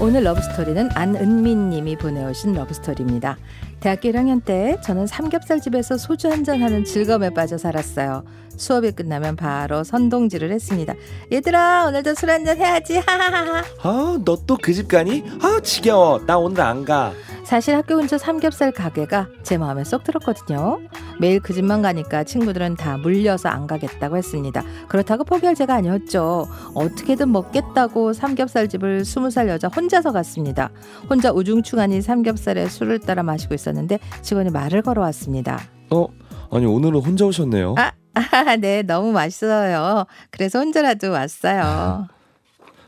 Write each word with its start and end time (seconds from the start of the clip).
오늘 0.00 0.24
러브스토리는 0.24 0.90
안은민 0.94 1.68
님이 1.70 1.94
보내오신 1.96 2.54
러브스토리입니다. 2.54 3.36
대학교 3.80 4.08
1학년 4.10 4.42
때 4.44 4.78
저는 4.82 5.06
삼겹살 5.06 5.60
집에서 5.60 5.96
소주 5.98 6.28
한잔 6.30 6.62
하는 6.62 6.84
즐거움에 6.84 7.30
빠져 7.30 7.58
살았어요. 7.58 8.24
수업이 8.56 8.92
끝나면 8.92 9.36
바로 9.36 9.84
선동질을 9.84 10.50
했습니다. 10.52 10.94
얘들아 11.32 11.86
오늘도 11.86 12.14
술 12.14 12.30
한잔 12.30 12.56
해야지 12.58 12.98
하하하하. 13.06 13.62
아, 13.82 14.18
너 14.24 14.36
또 14.46 14.56
그 14.56 14.72
집 14.72 14.88
가니? 14.88 15.22
아, 15.42 15.60
지겨워. 15.62 16.20
나 16.26 16.38
오늘 16.38 16.60
안 16.62 16.84
가. 16.84 17.12
사실 17.44 17.74
학교 17.74 17.96
근처 17.96 18.16
삼겹살 18.16 18.70
가게가 18.70 19.28
제 19.42 19.58
마음에 19.58 19.82
쏙 19.84 20.04
들었거든요. 20.04 20.78
매일 21.18 21.40
그 21.40 21.52
집만 21.52 21.82
가니까 21.82 22.24
친구들은 22.24 22.76
다 22.76 22.96
물려서 22.96 23.48
안 23.48 23.66
가겠다고 23.66 24.16
했습니다. 24.16 24.62
그렇다고 24.88 25.24
포기할 25.24 25.54
제가 25.54 25.74
아니었죠. 25.74 26.46
어떻게든 26.74 27.30
먹겠다고 27.32 28.12
삼겹살 28.12 28.68
집을 28.68 29.04
스무 29.04 29.30
살 29.30 29.48
여자 29.48 29.68
혼자서 29.68 30.12
갔습니다. 30.12 30.70
혼자 31.08 31.32
우중충하니 31.32 32.02
삼겹살에 32.02 32.68
술을 32.68 33.00
따라 33.00 33.22
마시고 33.22 33.54
있었는데 33.54 33.98
직원이 34.22 34.50
말을 34.50 34.82
걸어왔습니다. 34.82 35.60
어, 35.90 36.06
아니 36.52 36.66
오늘은 36.66 37.00
혼자 37.00 37.24
오셨네요. 37.24 37.74
아, 37.78 37.92
아, 38.14 38.56
네, 38.56 38.82
너무 38.82 39.12
맛있어요. 39.12 40.04
그래서 40.30 40.58
혼자라도 40.60 41.10
왔어요. 41.10 42.08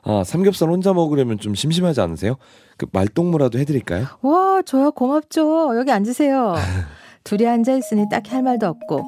아, 0.05 0.25
삼겹살 0.25 0.69
혼자 0.69 0.93
먹으려면 0.93 1.39
좀 1.39 1.55
심심하지 1.55 2.01
않으세요? 2.01 2.37
그 2.77 2.87
말동무라도 2.93 3.59
해드릴까요? 3.59 4.07
와, 4.23 4.63
저요, 4.65 4.93
고맙죠. 4.93 5.77
여기 5.79 5.91
앉으세요. 5.91 6.55
둘이 7.25 7.47
앉아 7.47 7.75
있으니 7.75 8.09
딱히 8.11 8.33
할 8.33 8.43
말도 8.43 8.67
없고 8.67 9.05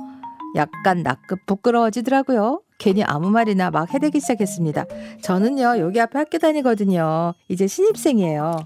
약간 0.56 1.02
낯급 1.02 1.46
부끄러워지더라고요. 1.46 2.60
괜히 2.78 3.02
아무 3.02 3.30
말이나 3.30 3.70
막 3.70 3.92
해대기 3.92 4.20
시작했습니다. 4.20 4.84
저는요, 5.22 5.78
여기 5.78 6.00
앞에 6.00 6.18
학교 6.18 6.38
다니거든요. 6.38 7.34
이제 7.48 7.66
신입생이에요. 7.66 8.56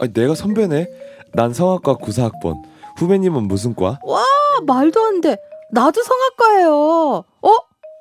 아니, 0.00 0.12
내가 0.12 0.34
선배네. 0.34 0.88
난 1.34 1.52
성악과 1.52 1.94
구사학번. 1.94 2.62
후배님은 2.96 3.46
무슨 3.48 3.74
과? 3.74 3.98
아, 4.08 4.24
말도 4.66 5.00
안 5.04 5.20
돼. 5.20 5.36
나도 5.72 6.02
성악과예요. 6.02 7.24
어? 7.42 7.50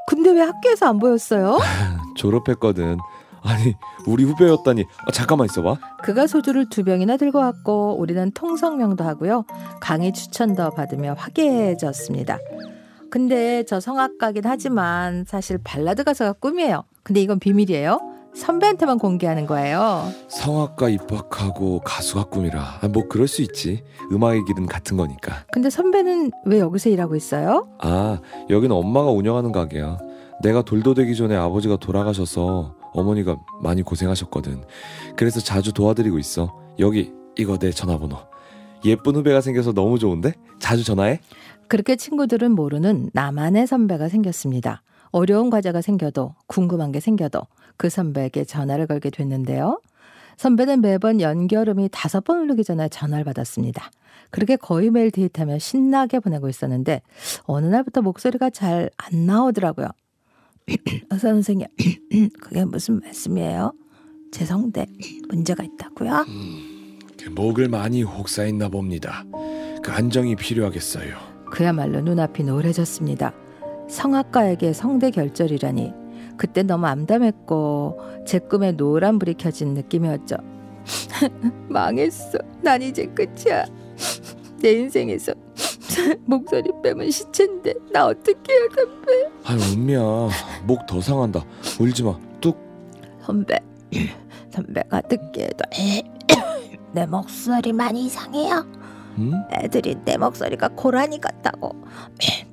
근데 0.08 0.32
왜 0.32 0.42
학교에서 0.42 0.88
안 0.88 1.00
보였어요? 1.00 1.58
졸업했거든. 2.18 2.98
아니, 3.44 3.76
우리 4.08 4.24
후배였다니. 4.24 4.84
아, 5.08 5.12
잠깐만 5.12 5.46
있어봐. 5.46 5.78
그가 6.04 6.28
소주를 6.28 6.70
두 6.70 6.84
병이나 6.84 7.18
들고 7.18 7.40
왔고 7.40 7.98
우리는 8.00 8.32
통성명도 8.32 9.04
하고요. 9.04 9.46
강의 9.82 10.14
추천도 10.14 10.72
받으며 10.72 11.16
화기애애졌습니다. 11.18 12.38
근데 13.10 13.64
저 13.66 13.80
성악가긴 13.80 14.44
하지만 14.46 15.24
사실 15.28 15.60
발라드 15.64 16.04
가사가 16.04 16.34
꿈이에요. 16.34 16.84
근데 17.04 17.22
이건 17.22 17.40
비밀이에요. 17.40 18.00
선배한테만 18.34 18.98
공개하는 18.98 19.46
거예요. 19.46 20.12
성악과 20.28 20.90
입학하고 20.90 21.82
가수가 21.82 22.24
꿈이라. 22.26 22.80
아, 22.82 22.88
뭐 22.88 23.08
그럴 23.08 23.28
수 23.28 23.44
있지. 23.44 23.84
음악의 24.12 24.46
길은 24.46 24.66
같은 24.66 24.98
거니까. 24.98 25.46
근데 25.52 25.70
선배는 25.70 26.32
왜 26.46 26.60
여기서 26.60 26.90
일하고 26.90 27.16
있어요? 27.16 27.68
아, 27.80 28.20
여기는 28.50 28.76
엄마가 28.76 29.12
운영하는 29.12 29.52
가게야. 29.52 30.00
내가 30.42 30.64
돌도 30.64 30.96
되기 30.96 31.16
전에 31.16 31.36
아버지가 31.36 31.78
돌아가셔서 31.78 32.74
어머니가 32.94 33.38
많이 33.62 33.82
고생하셨거든. 33.82 34.64
그래서 35.16 35.40
자주 35.40 35.74
도와드리고 35.74 36.20
있어. 36.20 36.58
여기 36.80 37.12
이거 37.38 37.58
내 37.58 37.72
전화번호. 37.72 38.18
예쁜 38.86 39.16
후배가 39.16 39.42
생겨서 39.42 39.74
너무 39.74 39.98
좋은데? 40.00 40.34
자주 40.60 40.84
전화해? 40.84 41.20
그렇게 41.68 41.96
친구들은 41.96 42.52
모르는 42.52 43.10
나만의 43.14 43.68
선배가 43.68 44.10
생겼습니다. 44.10 44.82
어려운 45.12 45.50
과제가 45.50 45.82
생겨도 45.82 46.36
궁금한 46.48 46.92
게 46.92 47.00
생겨도 47.00 47.42
그 47.78 47.90
선배에게 47.90 48.44
전화를 48.46 48.88
걸게 48.88 49.10
됐는데요. 49.10 49.80
선배는 50.38 50.82
매번 50.82 51.22
연결음이 51.22 51.90
다섯 51.92 52.24
번 52.24 52.40
울리기 52.42 52.64
전에 52.64 52.90
전화를 52.90 53.24
받았습니다. 53.24 53.92
그렇게 54.32 54.56
거의 54.56 54.90
매일 54.90 55.12
데이트하며 55.12 55.60
신나게 55.60 56.20
보내고 56.20 56.50
있었는데 56.50 57.02
어느 57.44 57.68
날부터 57.68 58.02
목소리가 58.02 58.50
잘 58.50 58.90
안 58.98 59.26
나오더라고요. 59.26 59.88
어, 61.12 61.18
선생님, 61.18 61.68
그게 62.40 62.66
무슨 62.66 63.00
말씀이에요? 63.02 63.74
제 64.32 64.46
성대 64.46 64.86
문제가 65.30 65.64
있다고요? 65.64 66.26
그 67.22 67.30
목을 67.30 67.70
많이 67.70 68.04
혹사했나 68.04 68.70
봅니다. 68.70 69.24
그 69.84 69.92
안정이 69.92 70.36
필요하겠어요. 70.36 71.16
그야말로 71.50 72.02
눈앞이 72.02 72.44
노래졌습니다. 72.44 73.34
성악가에게 73.90 74.74
성대 74.74 75.12
결절이라니 75.12 75.94
그때 76.38 76.64
너무 76.64 76.88
암담했고 76.88 78.00
제 78.26 78.40
꿈에 78.40 78.72
노란 78.72 79.20
불이 79.20 79.36
켜진 79.36 79.74
느낌이었죠. 79.74 80.36
망했어. 81.70 82.40
난 82.62 82.82
이제 82.82 83.06
끝이야. 83.06 83.66
내 84.62 84.72
인생에서 84.72 85.34
목소리 86.26 86.70
빼면 86.84 87.10
시체인데 87.12 87.74
나 87.92 88.08
어떻게 88.08 88.54
해요 88.54 88.68
선배? 88.76 89.12
아유, 89.46 89.74
은미야. 89.74 90.00
목 90.66 90.86
더 90.88 91.00
상한다. 91.02 91.44
울지 91.80 92.04
마. 92.04 92.18
뚝. 92.42 92.58
선배, 93.22 93.60
선배가 94.52 95.02
듣기에도 95.02 95.64
내 96.92 97.06
목소리 97.06 97.72
많이 97.74 98.06
이상해요. 98.06 98.66
응? 99.20 99.32
애들이 99.52 99.96
내 100.04 100.18
목소리가 100.18 100.70
고라니 100.70 101.22
같다고 101.22 101.76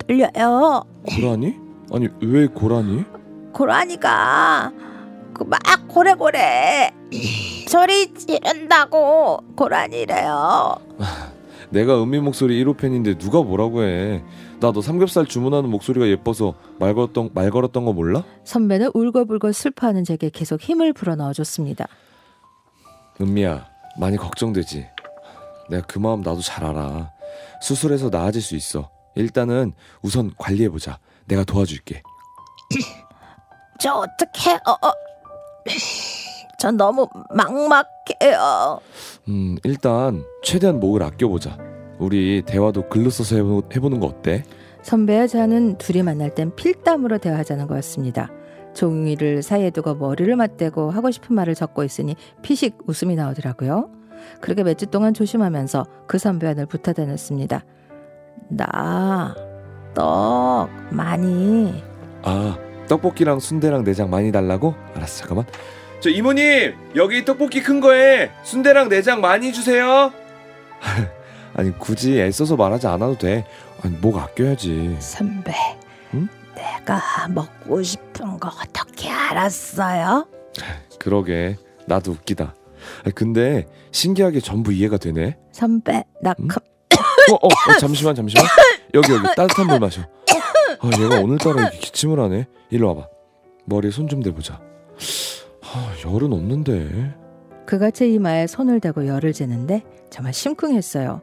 들려요. 0.07 0.85
고라니? 1.15 1.57
아니, 1.93 2.09
왜 2.21 2.47
고라니? 2.47 3.05
고라니가 3.53 4.73
그 5.35 5.45
막 5.45 5.59
고래고래 5.89 6.93
소리 7.67 8.13
지른다고 8.15 9.39
고라니래요. 9.57 10.77
내가 11.71 12.03
은미 12.03 12.19
목소리 12.21 12.63
1호 12.65 12.77
팬인데 12.77 13.17
누가 13.19 13.43
뭐라고 13.43 13.83
해? 13.85 14.23
나 14.61 14.73
너 14.73 14.81
삼겹살 14.83 15.25
주문하는 15.27 15.71
목소리가 15.71 16.07
예뻐서 16.09 16.55
말 16.79 16.95
걸었던 16.95 17.31
말 17.33 17.51
걸었던 17.51 17.85
거 17.85 17.93
몰라? 17.93 18.25
선배는 18.45 18.91
울고불고 18.95 19.53
슬퍼하는 19.53 20.05
제게 20.05 20.31
계속 20.31 20.61
힘을 20.61 20.93
불어 20.93 21.15
넣어줬습니다. 21.17 21.87
은미야, 23.21 23.67
많이 23.99 24.17
걱정되지. 24.17 24.87
내가 25.71 25.87
그 25.87 25.99
마음 25.99 26.21
나도 26.23 26.41
잘 26.41 26.65
알아. 26.65 27.11
수술해서 27.63 28.09
나아질 28.11 28.43
수 28.43 28.57
있어. 28.57 28.91
일단은 29.15 29.73
우선 30.03 30.33
관리해 30.39 30.69
보자. 30.69 30.99
내가 31.27 31.45
도와줄게. 31.45 32.03
저 33.81 33.93
어떡해? 33.95 34.55
어, 34.67 34.73
어. 34.73 34.93
전 36.61 36.77
너무 36.77 37.09
막막해요. 37.31 38.81
음, 39.29 39.57
일단 39.65 40.23
최대한 40.43 40.79
목을 40.79 41.03
아껴보자. 41.03 41.57
우리 41.99 42.43
대화도 42.45 42.91
글로 42.91 43.09
써서 43.09 43.37
해보, 43.37 43.63
해보는 43.75 43.99
거 43.99 44.09
어때? 44.09 44.45
선배와 44.83 45.27
저는 45.27 45.79
둘이 45.79 46.03
만날 46.03 46.35
땐 46.35 46.55
필담으로 46.55 47.17
대화하자는 47.17 47.67
거였습니다. 47.67 48.29
종이를 48.75 49.43
사이에 49.43 49.71
두고 49.71 49.95
머리를 49.95 50.37
맞대고 50.37 50.91
하고 50.91 51.11
싶은 51.11 51.35
말을 51.35 51.55
적고 51.55 51.83
있으니 51.83 52.15
피식 52.43 52.77
웃음이 52.87 53.17
나오더라고요. 53.17 53.89
그렇게 54.43 54.63
몇 54.63 54.75
주 54.77 54.85
동안 54.87 55.15
조심하면서 55.15 55.87
그 56.07 56.19
선배와 56.19 56.53
늘 56.53 56.67
붙어 56.67 56.93
다녔습니다. 56.93 57.65
나, 58.51 59.35
떡, 59.95 60.69
많이. 60.91 61.83
아, 62.23 62.59
떡볶이랑 62.87 63.41
순대랑 63.41 63.83
내장 63.85 64.11
많이 64.11 64.31
달라고? 64.31 64.75
알았어, 64.95 65.21
잠깐만. 65.21 65.47
저 66.01 66.09
이모님, 66.09 66.75
여기 66.97 67.25
떡볶이 67.25 67.63
큰 67.63 67.81
거에 67.81 68.31
순대랑 68.43 68.89
내장 68.89 69.21
많이 69.21 69.53
주세요. 69.53 70.13
아니 71.55 71.77
굳이 71.79 72.19
애써서 72.21 72.57
말하지 72.57 72.87
않아도 72.87 73.19
돼. 73.19 73.45
아니 73.83 73.97
목 73.99 74.17
아껴야지. 74.17 74.97
선배, 74.99 75.53
응? 76.15 76.29
내가 76.55 77.29
먹고 77.29 77.83
싶은 77.83 78.39
거 78.39 78.49
어떻게 78.49 79.11
알았어요? 79.11 80.27
그러게 80.99 81.57
나도 81.87 82.13
웃기다. 82.13 82.55
아니, 83.05 83.15
근데 83.15 83.67
신기하게 83.93 84.41
전부 84.41 84.73
이해가 84.73 84.97
되네. 84.97 85.37
선배, 85.53 86.05
나 86.23 86.35
응? 86.41 86.49
컵, 86.49 86.63
어, 87.31 87.35
어, 87.35 87.47
어, 87.47 87.79
잠시만 87.79 88.15
잠시만. 88.15 88.47
여기 88.95 89.13
여기 89.13 89.23
따뜻한 89.37 89.67
물 89.67 89.79
마셔. 89.81 90.01
아 90.83 90.91
얘가 90.99 91.21
오늘따라 91.21 91.61
이렇게 91.61 91.79
기침을 91.79 92.19
하네. 92.19 92.47
일로 92.71 92.89
와봐. 92.89 93.07
머리에 93.67 93.91
손 93.91 94.09
좀 94.09 94.23
대보자. 94.23 94.59
아 95.73 95.95
열은 96.05 96.33
없는데. 96.33 97.15
그가 97.65 97.91
제 97.91 98.09
이마에 98.09 98.49
손을 98.49 98.81
대고 98.81 99.07
열을 99.07 99.33
재는데 99.33 99.85
정말 100.11 100.33
심쿵했어요. 100.33 101.21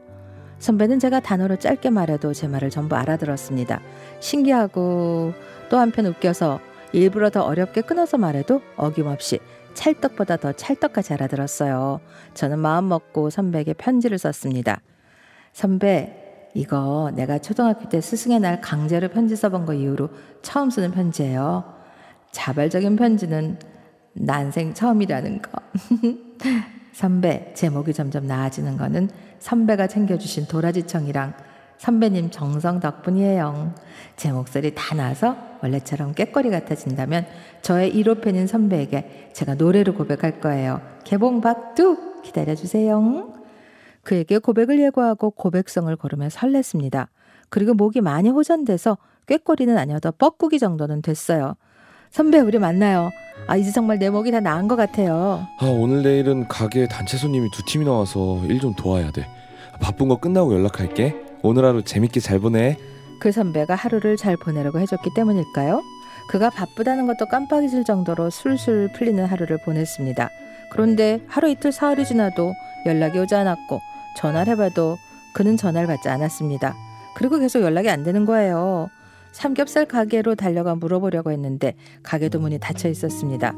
선배는 0.58 0.98
제가 0.98 1.20
단어로 1.20 1.56
짧게 1.56 1.90
말해도 1.90 2.32
제 2.32 2.48
말을 2.48 2.70
전부 2.70 2.96
알아들었습니다. 2.96 3.80
신기하고 4.20 5.34
또 5.68 5.78
한편 5.78 6.06
웃겨서 6.06 6.60
일부러 6.92 7.28
더 7.28 7.42
어렵게 7.42 7.82
끊어서 7.82 8.16
말해도 8.16 8.62
어김없이 8.76 9.38
찰떡보다 9.74 10.38
더 10.38 10.52
찰떡까지 10.52 11.12
알아들었어요. 11.12 12.00
저는 12.32 12.58
마음 12.58 12.88
먹고 12.88 13.28
선배에게 13.28 13.74
편지를 13.74 14.16
썼습니다. 14.18 14.80
선배, 15.52 16.50
이거 16.54 17.12
내가 17.14 17.38
초등학교 17.38 17.88
때 17.88 18.00
스승의 18.00 18.40
날 18.40 18.60
강제로 18.62 19.08
편지 19.08 19.36
써본 19.36 19.66
거 19.66 19.74
이후로 19.74 20.08
처음 20.40 20.70
쓰는 20.70 20.90
편지예요. 20.90 21.64
자발적인 22.32 22.96
편지는 22.96 23.58
난생 24.20 24.74
처음이라는 24.74 25.42
거. 25.42 25.50
선배, 26.92 27.52
제 27.54 27.68
목이 27.68 27.92
점점 27.92 28.26
나아지는 28.26 28.76
거는 28.76 29.08
선배가 29.38 29.86
챙겨주신 29.86 30.46
도라지청이랑 30.46 31.34
선배님 31.78 32.30
정성 32.30 32.80
덕분이에요. 32.80 33.72
제 34.16 34.32
목소리 34.32 34.74
다 34.74 34.96
나서 34.96 35.36
원래처럼 35.62 36.14
꾀꼬리 36.14 36.50
같아진다면 36.50 37.24
저의 37.62 37.92
1호 37.94 38.20
팬인 38.20 38.46
선배에게 38.46 39.30
제가 39.32 39.54
노래로 39.54 39.94
고백할 39.94 40.40
거예요. 40.40 40.80
개봉박 41.04 41.76
뚝 41.76 42.22
기다려주세요. 42.22 43.32
그에게 44.02 44.38
고백을 44.38 44.80
예고하고 44.80 45.30
고백성을 45.30 45.94
고르며 45.94 46.28
설렜습니다. 46.28 47.08
그리고 47.48 47.74
목이 47.74 48.00
많이 48.00 48.28
호전돼서 48.28 48.98
꾀꼬리는 49.26 49.76
아니어도 49.76 50.12
뻐꾸기 50.12 50.58
정도는 50.58 51.02
됐어요. 51.02 51.54
선배 52.10 52.38
우리 52.40 52.58
만나요. 52.58 53.10
아 53.46 53.56
이제 53.56 53.70
정말 53.70 53.98
내 53.98 54.10
목이 54.10 54.30
다 54.30 54.40
나은 54.40 54.68
것 54.68 54.76
같아요. 54.76 55.46
아 55.58 55.66
오늘 55.66 56.02
내일은 56.02 56.48
가게 56.48 56.86
단체 56.88 57.16
손님이 57.16 57.48
두 57.52 57.62
팀이 57.64 57.84
나와서 57.84 58.40
일 58.48 58.58
좀 58.60 58.74
도와야 58.74 59.10
돼. 59.10 59.26
바쁜 59.80 60.08
거 60.08 60.16
끝나고 60.16 60.52
연락할게. 60.54 61.14
오늘 61.42 61.64
하루 61.64 61.82
재밌게 61.82 62.20
잘 62.20 62.40
보내. 62.40 62.76
그 63.20 63.30
선배가 63.30 63.74
하루를 63.74 64.16
잘 64.16 64.36
보내려고 64.36 64.80
해줬기 64.80 65.10
때문일까요? 65.14 65.80
그가 66.30 66.50
바쁘다는 66.50 67.06
것도 67.06 67.26
깜빡 67.26 67.64
잊을 67.64 67.84
정도로 67.84 68.30
술술 68.30 68.90
풀리는 68.92 69.24
하루를 69.24 69.58
보냈습니다. 69.64 70.28
그런데 70.70 71.20
하루 71.28 71.48
이틀 71.48 71.72
사흘이 71.72 72.04
지나도 72.04 72.52
연락이 72.86 73.18
오지 73.18 73.34
않았고 73.34 73.80
전화를 74.16 74.52
해봐도 74.54 74.96
그는 75.32 75.56
전화를 75.56 75.86
받지 75.86 76.08
않았습니다. 76.08 76.74
그리고 77.14 77.38
계속 77.38 77.62
연락이 77.62 77.88
안 77.88 78.02
되는 78.02 78.24
거예요. 78.24 78.88
삼겹살 79.32 79.86
가게로 79.86 80.34
달려가 80.34 80.74
물어보려고 80.74 81.30
했는데 81.30 81.74
가게도 82.02 82.40
문이 82.40 82.58
닫혀 82.58 82.88
있었습니다. 82.88 83.54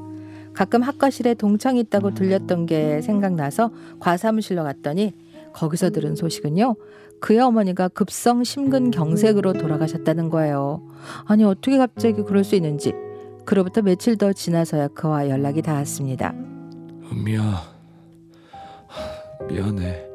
가끔 0.52 0.82
학과실에 0.82 1.34
동창이 1.34 1.81
있다고 1.81 2.14
들렸던 2.14 2.67
게 2.67 3.00
생각나서 3.02 3.70
과사무실로 4.00 4.64
갔더니 4.64 5.14
거기서 5.52 5.90
들은 5.90 6.17
소식은요. 6.17 6.76
그의 7.20 7.40
어머니가 7.40 7.88
급성 7.88 8.44
심근경색으로 8.44 9.52
돌아가셨다는 9.52 10.31
거예요. 10.31 10.82
아니 11.26 11.44
어떻게 11.44 11.78
갑자기 11.78 12.22
그럴 12.22 12.44
수 12.44 12.56
있는지. 12.56 12.93
그로부터 13.44 13.82
며칠 13.82 14.17
더 14.17 14.32
지나서야 14.32 14.88
그와 14.88 15.28
연락이 15.28 15.62
닿았습니다. 15.62 16.32
은미야, 17.11 17.62
미안해. 19.49 20.06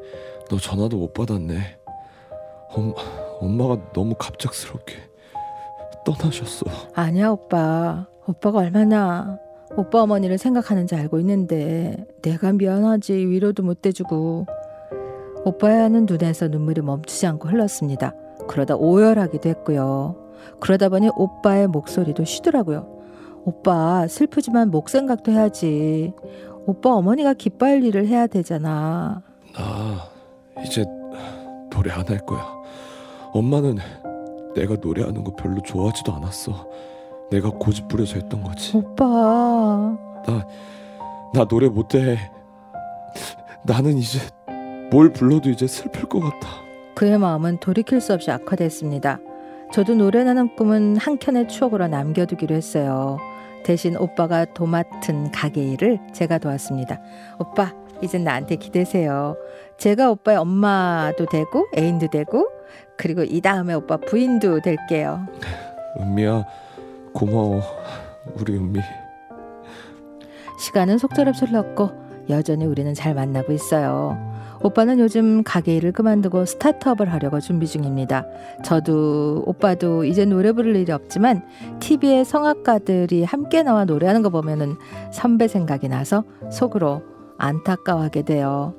너 0.48 0.58
전화도 0.58 0.96
못 0.96 1.12
받았네. 1.12 1.78
엄, 2.70 2.94
엄마가 3.40 3.92
너무 3.92 4.14
갑작스럽게 4.18 4.94
떠나셨어. 6.06 6.64
아니야 6.94 7.30
오빠. 7.30 8.06
오빠가 8.26 8.60
얼마나 8.60 9.38
오빠 9.76 10.02
어머니를 10.02 10.38
생각하는지 10.38 10.94
알고 10.94 11.18
있는데 11.20 11.96
내가 12.22 12.52
미안하지 12.52 13.12
위로도 13.14 13.62
못 13.62 13.84
해주고 13.86 14.46
오빠야 15.44 15.84
하는 15.84 16.06
눈에서 16.06 16.48
눈물이 16.48 16.80
멈추지 16.82 17.26
않고 17.26 17.48
흘렀습니다. 17.48 18.14
그러다 18.48 18.74
오열하기도 18.76 19.48
했고요. 19.48 20.16
그러다 20.60 20.88
보니 20.88 21.10
오빠의 21.16 21.66
목소리도 21.68 22.24
쉬더라고요. 22.24 22.88
오빠 23.44 24.06
슬프지만 24.08 24.70
목 24.70 24.88
생각도 24.88 25.30
해야지. 25.32 26.12
오빠 26.66 26.90
어머니가 26.94 27.34
기뻐할 27.34 27.84
일을 27.84 28.06
해야 28.08 28.26
되잖아. 28.26 29.22
나 29.54 30.62
이제 30.64 30.84
노래 31.70 31.90
안 31.92 32.08
할 32.08 32.18
거야. 32.26 32.44
엄마는 33.32 33.76
내가 34.56 34.76
노래하는 34.80 35.22
거 35.22 35.32
별로 35.36 35.60
좋아하지도 35.60 36.12
않았어. 36.14 36.66
내가 37.30 37.50
고집 37.50 37.88
부려서 37.88 38.14
했던 38.14 38.42
거지. 38.42 38.76
오빠. 38.76 39.04
나 41.34 41.44
노래 41.44 41.68
못해. 41.68 42.18
나는 43.64 43.98
이제 43.98 44.18
뭘 44.90 45.12
불러도 45.12 45.50
이제 45.50 45.66
슬플 45.66 46.08
것 46.08 46.20
같아. 46.20 46.48
그의 46.94 47.18
마음은 47.18 47.58
돌이킬 47.58 48.00
수 48.00 48.14
없이 48.14 48.30
악화됐습니다. 48.30 49.18
저도 49.72 49.94
노래나는 49.94 50.56
꿈은 50.56 50.96
한켠의 50.96 51.48
추억으로 51.48 51.88
남겨두기로 51.88 52.54
했어요. 52.54 53.18
대신 53.64 53.96
오빠가 53.96 54.46
도맡은 54.46 55.32
가게 55.32 55.62
일을 55.72 56.00
제가 56.14 56.38
도왔습니다. 56.38 57.00
오빠, 57.38 57.74
이젠 58.00 58.24
나한테 58.24 58.56
기대세요. 58.56 59.36
제가 59.76 60.10
오빠의 60.12 60.38
엄마도 60.38 61.26
되고 61.26 61.66
애인도 61.76 62.06
되고 62.08 62.48
그리고 62.96 63.22
이 63.22 63.40
다음에 63.40 63.74
오빠 63.74 63.96
부인도 63.96 64.60
될게요. 64.60 65.26
은미야, 66.00 66.44
고마워. 67.12 67.62
우리 68.34 68.56
은미. 68.56 68.80
시간은 70.58 70.98
속절없이 70.98 71.46
흘렀고 71.46 71.90
여전히 72.28 72.64
우리는 72.64 72.92
잘 72.94 73.14
만나고 73.14 73.52
있어요. 73.52 74.16
오빠는 74.62 74.98
요즘 74.98 75.42
가게 75.44 75.76
일을 75.76 75.92
그만두고 75.92 76.44
스타트업을 76.46 77.12
하려고 77.12 77.40
준비 77.40 77.66
중입니다. 77.66 78.26
저도 78.64 79.44
오빠도 79.46 80.04
이제 80.04 80.24
노래 80.24 80.52
부를 80.52 80.74
일이 80.76 80.90
없지만 80.92 81.46
TV에 81.78 82.24
성악가들이 82.24 83.24
함께 83.24 83.62
나와 83.62 83.84
노래하는 83.84 84.22
거 84.22 84.30
보면은 84.30 84.76
선배 85.12 85.46
생각이 85.46 85.88
나서 85.88 86.24
속으로 86.50 87.02
안타까워하게 87.38 88.22
돼요. 88.22 88.74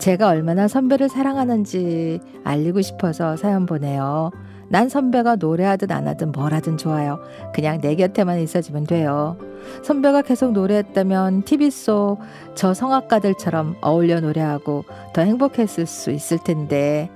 제가 0.00 0.28
얼마나 0.28 0.68
선배를 0.68 1.08
사랑하는지 1.08 2.20
알리고 2.44 2.80
싶어서 2.82 3.36
사연 3.36 3.66
보내요. 3.66 4.30
난 4.70 4.88
선배가 4.88 5.36
노래하든 5.36 5.90
안 5.90 6.06
하든 6.08 6.32
뭘 6.32 6.52
하든 6.52 6.76
좋아요. 6.76 7.20
그냥 7.54 7.80
내 7.80 7.94
곁에만 7.94 8.38
있어주면 8.40 8.84
돼요. 8.84 9.38
선배가 9.82 10.22
계속 10.22 10.52
노래했다면 10.52 11.42
TV 11.44 11.70
속 11.70 12.18
저 12.54 12.74
성악가들처럼 12.74 13.76
어울려 13.82 14.20
노래하고 14.20 14.84
더 15.14 15.22
행복했을 15.22 15.86
수 15.86 16.10
있을 16.10 16.38
텐데 16.42 17.08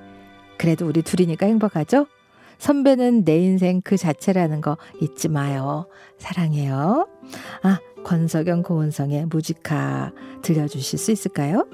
그래도 0.57 0.87
우리 0.87 1.03
둘이니까 1.03 1.47
행복하죠? 1.47 2.07
선배는 2.59 3.25
내 3.25 3.39
인생 3.39 3.81
그 3.83 3.97
자체라는 3.97 4.61
거 4.61 4.77
잊지 5.01 5.29
마요. 5.29 5.87
사랑해요. 6.19 7.09
아, 7.65 7.81
권석영 8.05 8.63
고은성의 8.63 9.27
무지카 9.27 10.13
들려주실 10.43 10.97
수 10.97 11.11
있을까요? 11.11 11.67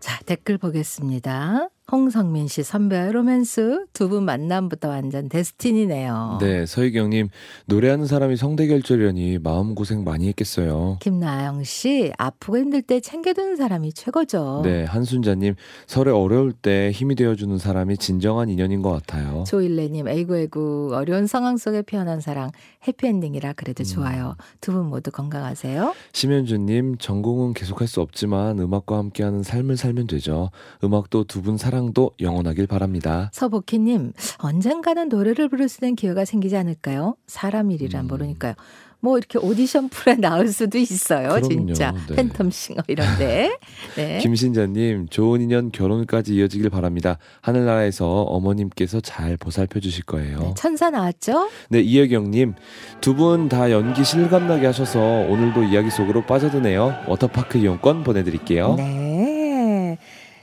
자, 0.00 0.18
댓글 0.24 0.58
보겠습니다. 0.58 1.68
홍성민 1.90 2.46
씨 2.48 2.62
선배의 2.62 3.12
로맨스 3.12 3.86
두 3.92 4.08
분 4.10 4.24
만남부터 4.24 4.88
완전 4.88 5.28
데스티니네요. 5.28 6.38
네, 6.40 6.66
서희경님 6.66 7.28
노래하는 7.66 8.06
사람이 8.06 8.36
성대결절이라니 8.36 9.38
마음 9.38 9.74
고생 9.76 10.02
많이 10.04 10.26
했겠어요. 10.28 10.98
김나영 11.00 11.62
씨 11.64 12.12
아프고 12.18 12.58
힘들 12.58 12.82
때 12.82 12.98
챙겨주는 13.00 13.54
사람이 13.56 13.92
최고죠. 13.92 14.62
네, 14.64 14.84
한순자님 14.84 15.54
설에 15.86 16.10
어려울 16.10 16.52
때 16.52 16.90
힘이 16.92 17.14
되어주는 17.14 17.58
사람이 17.58 17.98
진정한 17.98 18.48
인연인 18.48 18.82
것 18.82 18.90
같아요. 18.90 19.44
조일레님 19.46 20.08
에이구 20.08 20.36
에이구 20.36 20.90
어려운 20.94 21.26
상황 21.26 21.56
속에 21.56 21.82
피어난 21.82 22.20
사랑 22.20 22.50
해피엔딩이라 22.86 23.52
그래도 23.54 23.84
좋아요. 23.84 24.36
두 24.60 24.70
분 24.72 24.86
모두 24.86 25.10
건강하세요. 25.10 25.94
심현주님 26.12 26.98
전공은 26.98 27.54
계속할 27.54 27.86
수 27.88 28.00
없지만 28.00 28.58
음악과 28.60 28.96
함께하는 28.98 29.42
삶을 29.42 29.76
살면 29.76 30.06
되죠. 30.06 30.50
음악도 30.84 31.24
두 31.24 31.40
분 31.42 31.56
사랑 31.56 31.79
도 31.94 32.12
영원하길 32.20 32.66
바랍니다. 32.68 33.30
서복희님 33.32 34.12
언젠가는 34.38 35.08
노래를 35.08 35.48
부를 35.48 35.68
수 35.68 35.78
있는 35.82 35.96
기회가 35.96 36.24
생기지 36.24 36.56
않을까요? 36.56 37.16
사람 37.26 37.70
일이란 37.72 38.04
음. 38.04 38.08
모르니까요. 38.08 38.54
뭐 39.02 39.16
이렇게 39.16 39.38
오디션 39.38 39.88
풀에 39.88 40.14
나올 40.20 40.48
수도 40.48 40.76
있어요. 40.76 41.28
그럼요. 41.30 41.48
진짜 41.48 41.92
네. 42.10 42.16
팬텀싱어 42.16 42.84
이런데. 42.86 43.50
네. 43.96 44.18
김신자님 44.22 45.08
좋은 45.08 45.40
인연 45.40 45.72
결혼까지 45.72 46.34
이어지길 46.34 46.68
바랍니다. 46.68 47.16
하늘나라에서 47.40 48.06
어머님께서 48.24 49.00
잘 49.00 49.38
보살펴 49.38 49.80
주실 49.80 50.04
거예요. 50.04 50.38
네, 50.40 50.54
천사 50.54 50.90
나왔죠? 50.90 51.48
네, 51.70 51.80
이혜경님 51.80 52.54
두 53.00 53.14
분 53.16 53.48
다 53.48 53.70
연기 53.70 54.04
실감나게 54.04 54.66
하셔서 54.66 55.00
오늘도 55.00 55.62
이야기 55.64 55.90
속으로 55.90 56.26
빠져드네요. 56.26 56.94
워터파크 57.08 57.56
이용권 57.56 58.04
보내드릴게요. 58.04 58.74
네. 58.76 59.09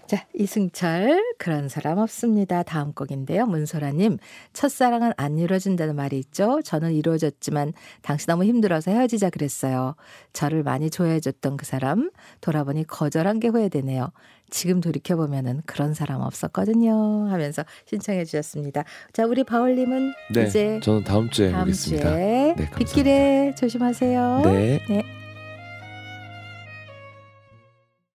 자, 0.07 0.25
이승철, 0.33 1.21
그런 1.37 1.67
사람 1.67 1.97
없습니다. 1.97 2.63
다음 2.63 2.93
곡인데요. 2.93 3.45
문소라 3.45 3.91
님, 3.91 4.17
첫사랑은 4.53 5.11
안 5.17 5.37
이루어진다는 5.37 5.97
말이 5.97 6.17
있죠. 6.19 6.61
저는 6.63 6.93
이루어졌지만 6.93 7.73
당시 8.01 8.25
너무 8.25 8.45
힘들어서 8.45 8.91
헤어지자 8.91 9.29
그랬어요. 9.29 9.95
저를 10.31 10.63
많이 10.63 10.89
좋아해 10.89 11.19
줬던 11.19 11.57
그 11.57 11.65
사람, 11.65 12.09
돌아보니 12.39 12.87
거절한 12.87 13.41
게 13.41 13.49
후회되네요. 13.49 14.11
지금 14.49 14.79
돌이켜 14.79 15.17
보면은 15.17 15.61
그런 15.65 15.93
사람 15.93 16.21
없었거든요. 16.21 17.27
하면서 17.29 17.65
신청해 17.85 18.23
주셨습니다. 18.23 18.85
자, 19.11 19.25
우리 19.25 19.43
바울 19.43 19.75
님은 19.75 20.13
네, 20.33 20.43
이제 20.43 20.79
저는 20.81 21.03
다음 21.03 21.29
주에 21.29 21.51
다음 21.51 21.63
오겠습니다. 21.63 22.09
주에 22.09 22.15
네, 22.15 22.53
감사합니다. 22.55 22.77
빗길에 22.77 23.55
조심하세요. 23.57 24.41
네. 24.45 24.79
네. 24.87 25.16